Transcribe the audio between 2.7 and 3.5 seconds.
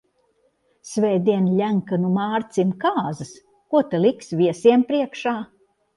kāzas,